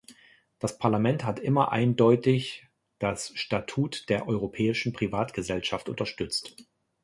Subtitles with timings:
[0.57, 2.65] Das Parlament hat immer eindeutig
[2.97, 6.55] das Statut der europäischen Privatgesellschaft unterstützt.